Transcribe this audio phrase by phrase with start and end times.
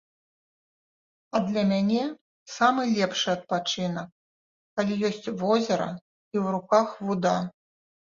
[1.37, 2.03] А для мяне
[2.55, 4.09] самы лепшы адпачынак,
[4.77, 5.89] калі ёсць возера
[6.33, 7.41] і ў руках вуда.